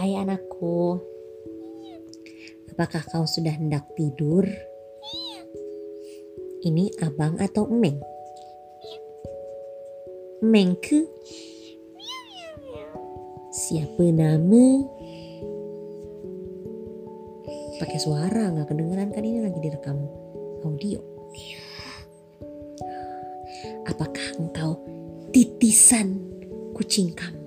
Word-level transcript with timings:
Hai 0.00 0.16
anakku. 0.16 0.96
Apakah 2.72 3.04
kau 3.04 3.28
sudah 3.28 3.52
hendak 3.52 3.84
tidur? 3.92 4.48
Ini 6.64 6.88
abang 7.04 7.36
atau 7.36 7.68
emeng? 7.68 8.00
Mengke? 10.40 11.04
Siapa 13.52 14.00
nama? 14.08 14.88
Pakai 17.76 18.00
suara 18.00 18.56
nggak 18.56 18.72
kedengeran 18.72 19.12
kan 19.12 19.20
ini 19.20 19.44
lagi 19.44 19.60
direkam 19.60 20.00
audio. 20.64 20.96
Apakah 23.84 24.40
engkau 24.40 24.80
titisan 25.28 26.24
kucing 26.72 27.12
kampung? 27.12 27.39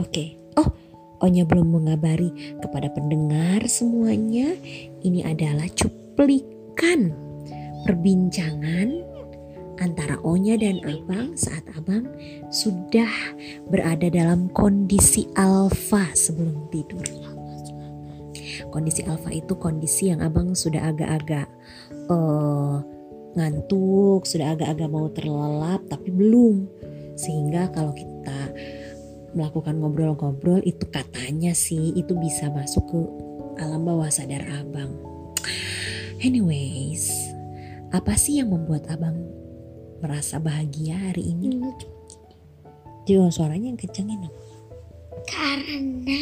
Oke. 0.00 0.40
Oh, 0.56 0.68
Onya 1.20 1.44
belum 1.44 1.76
mengabari 1.76 2.56
kepada 2.64 2.88
pendengar 2.88 3.68
semuanya. 3.68 4.56
Ini 5.04 5.28
adalah 5.28 5.68
cuplikan 5.76 7.12
perbincangan 7.84 9.04
antara 9.80 10.16
Onya 10.24 10.56
dan 10.56 10.80
Abang 10.88 11.36
saat 11.36 11.64
Abang 11.76 12.08
sudah 12.48 13.08
berada 13.68 14.08
dalam 14.08 14.48
kondisi 14.56 15.28
alfa 15.36 16.08
sebelum 16.16 16.68
tidur. 16.72 17.04
Kondisi 18.72 19.04
alfa 19.04 19.28
itu 19.32 19.56
kondisi 19.60 20.08
yang 20.08 20.24
Abang 20.24 20.56
sudah 20.56 20.88
agak-agak 20.88 21.48
eh, 21.92 22.76
ngantuk, 23.36 24.24
sudah 24.24 24.56
agak-agak 24.56 24.88
mau 24.88 25.12
terlelap 25.12 25.84
tapi 25.92 26.08
belum. 26.08 26.64
Sehingga 27.20 27.68
kalau 27.76 27.92
kita 27.92 28.52
melakukan 29.34 29.78
ngobrol-ngobrol 29.78 30.58
itu 30.66 30.84
katanya 30.90 31.54
sih 31.54 31.94
itu 31.94 32.14
bisa 32.18 32.50
masuk 32.50 32.84
ke 32.90 33.00
alam 33.62 33.86
bawah 33.86 34.10
sadar 34.10 34.42
abang. 34.50 34.90
Anyways, 36.20 37.08
apa 37.94 38.12
sih 38.18 38.42
yang 38.42 38.52
membuat 38.52 38.86
abang 38.92 39.16
merasa 40.04 40.36
bahagia 40.36 40.96
hari 40.96 41.32
ini? 41.32 41.56
Jadi 43.08 43.32
suaranya 43.32 43.72
yang 43.72 43.80
kencengin 43.80 44.28
apa? 44.28 44.42
Karena 45.26 46.18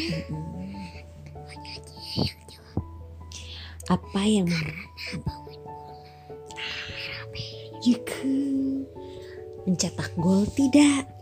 Apa 3.88 4.20
yang 4.28 4.44
Yuke 7.80 8.36
mencetak 9.64 10.12
gol 10.20 10.44
tidak? 10.52 11.17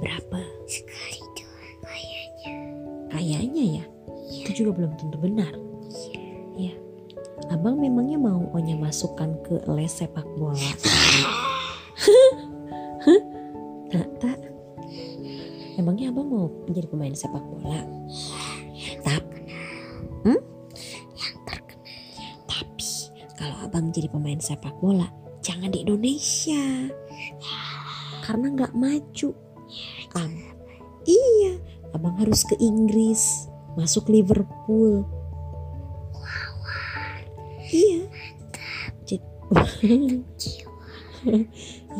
Berapa? 0.00 0.40
sekali 0.64 1.20
doang 1.36 1.76
kayaknya. 1.84 2.54
Kayaknya 3.12 3.64
ya. 3.80 3.84
Itu 4.30 4.50
juga 4.64 4.70
belum 4.80 4.92
tentu 4.96 5.16
benar. 5.18 5.52
Ya. 6.56 6.74
Abang 7.50 7.82
memangnya 7.82 8.16
mau 8.16 8.46
Onya 8.54 8.78
masukkan 8.78 9.34
ke 9.44 9.60
les 9.74 9.90
sepak 9.90 10.24
bola? 10.38 10.70
tak, 13.92 14.08
tak. 14.22 14.38
Emangnya 15.76 16.12
abang 16.12 16.28
mau 16.28 16.46
menjadi 16.68 16.86
pemain 16.88 17.16
sepak 17.16 17.40
bola? 17.40 17.80
Tapi, 19.00 19.36
hmm? 20.28 20.40
Tapi 22.46 22.90
kalau 23.34 23.56
abang 23.64 23.88
jadi 23.88 24.12
pemain 24.12 24.38
sepak 24.38 24.76
bola, 24.78 25.08
jangan 25.40 25.72
di 25.72 25.82
Indonesia, 25.82 26.92
karena 28.28 28.46
nggak 28.52 28.76
maju. 28.76 29.49
Am, 30.16 30.32
iya, 31.06 31.52
abang 31.94 32.18
harus 32.18 32.42
ke 32.46 32.58
Inggris, 32.58 33.46
masuk 33.78 34.10
Liverpool. 34.10 35.06
Iya. 37.70 38.02
Jadi, 39.06 39.16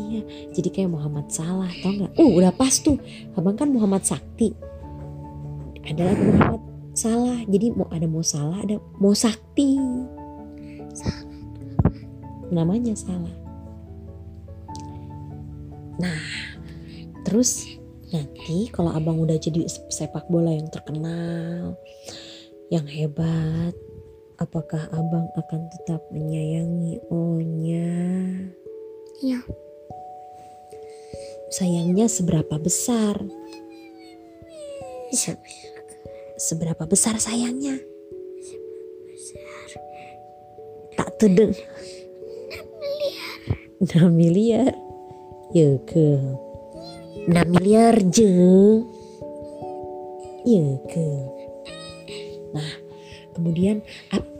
iya, 0.03 0.21
jadi 0.51 0.69
kayak 0.71 0.91
Muhammad 0.91 1.31
Salah, 1.31 1.71
tau 1.79 1.95
nggak? 1.95 2.13
Oh, 2.19 2.35
udah 2.35 2.51
pas 2.51 2.75
tuh. 2.83 2.99
Abang 3.39 3.55
kan 3.55 3.71
Muhammad 3.71 4.03
Sakti. 4.03 4.51
Ada 5.87 6.11
lagi 6.11 6.23
Muhammad 6.27 6.63
Salah. 6.95 7.39
Jadi 7.47 7.67
mau 7.71 7.87
ada 7.95 8.07
mau 8.11 8.25
Salah, 8.27 8.59
ada 8.63 8.83
mau 8.99 9.15
Sakti. 9.15 9.79
Namanya 12.51 12.99
salah. 12.99 13.35
Nah, 16.03 16.19
terus 17.31 17.63
nanti 18.11 18.67
kalau 18.75 18.91
abang 18.91 19.23
udah 19.23 19.39
jadi 19.39 19.63
sepak 19.71 20.27
bola 20.27 20.51
yang 20.51 20.67
terkenal, 20.67 21.79
yang 22.67 22.83
hebat, 22.91 23.71
apakah 24.43 24.91
abang 24.91 25.31
akan 25.39 25.71
tetap 25.71 26.03
menyayangi 26.11 26.99
Onya? 27.07 27.95
Iya. 29.23 29.47
Sayangnya 31.55 32.11
seberapa 32.11 32.59
besar? 32.59 33.15
Se- 35.15 35.39
seberapa 36.35 36.83
besar 36.91 37.15
sayangnya? 37.23 37.79
Tak 40.99 41.15
tedeng. 41.23 41.55
6 43.79 44.11
miliar. 44.11 44.75
Ya 45.55 45.79
ke. 45.87 46.19
6 47.29 47.55
miliar 47.57 47.99
je. 48.09 48.33
Ya 50.49 50.67
ke. 50.89 51.09
Nah, 52.57 52.73
kemudian 53.37 53.85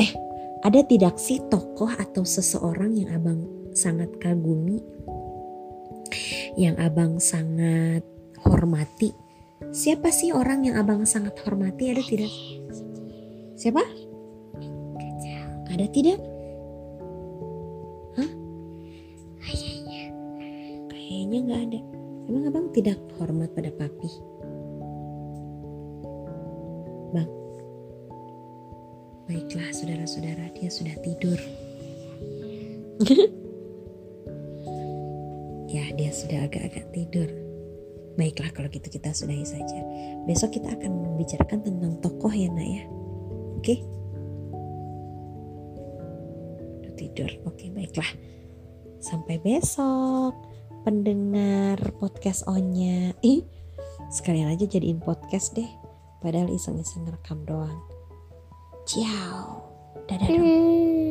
eh 0.01 0.13
ada 0.61 0.81
tidak 0.85 1.17
sih 1.17 1.41
tokoh 1.49 1.89
atau 1.89 2.25
seseorang 2.25 2.97
yang 2.97 3.11
abang 3.17 3.49
sangat 3.73 4.13
kagumi 4.21 4.85
yang 6.59 6.77
abang 6.77 7.23
sangat 7.23 8.05
hormati 8.45 9.15
siapa 9.71 10.11
sih 10.11 10.35
orang 10.35 10.67
yang 10.67 10.77
abang 10.77 11.07
sangat 11.07 11.33
hormati 11.47 11.95
ada 11.95 12.03
tidak 12.03 12.33
siapa 13.55 13.81
ada 15.71 15.87
tidak 15.89 16.19
Hah? 18.19 18.31
kayaknya 20.91 21.39
nggak 21.47 21.63
ada 21.71 21.81
emang 22.29 22.45
abang 22.51 22.67
tidak 22.75 22.99
hormat 23.17 23.55
pada 23.55 23.71
papi? 23.73 24.11
Bang 27.17 27.31
baiklah 29.31 29.71
saudara-saudara 29.71 30.51
dia 30.59 30.69
sudah 30.69 30.97
tidur. 31.01 31.39
Ya 35.71 35.87
dia 35.95 36.11
sudah 36.11 36.51
agak-agak 36.51 36.91
tidur. 36.91 37.31
Baiklah 38.19 38.51
kalau 38.51 38.67
gitu 38.75 38.91
kita 38.91 39.15
sudahi 39.15 39.47
saja. 39.47 39.79
Besok 40.27 40.59
kita 40.59 40.75
akan 40.75 40.91
membicarakan 40.91 41.63
tentang 41.63 41.95
tokoh 42.03 42.35
ya 42.35 42.51
nak 42.51 42.67
ya. 42.67 42.83
Oke? 43.55 43.79
Udah 46.83 46.93
tidur. 46.99 47.31
Oke 47.47 47.71
baiklah. 47.71 48.11
Sampai 48.99 49.39
besok 49.39 50.35
pendengar 50.83 51.79
podcast 52.01 52.45
Onya. 52.49 53.13
Ih 53.21 53.45
sekalian 54.11 54.51
aja 54.53 54.67
jadiin 54.67 55.01
podcast 55.01 55.55
deh. 55.57 55.69
Padahal 56.21 56.53
iseng-iseng 56.53 57.09
rekam 57.09 57.45
doang. 57.49 57.81
Ciao. 58.85 59.65
Dadah 60.09 60.29
dong. 60.29 61.10